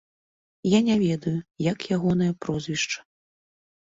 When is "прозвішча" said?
2.47-2.99